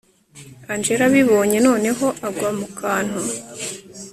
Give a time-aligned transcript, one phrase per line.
[0.71, 3.21] angella abibonye, noneho agwa mukantu